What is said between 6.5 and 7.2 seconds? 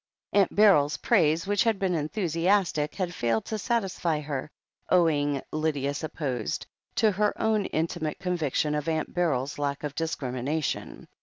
to 8o THE HEEL OF